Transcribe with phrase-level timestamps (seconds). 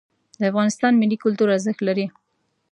[0.39, 2.05] د افغانستان ملي کلتور ارزښت لري.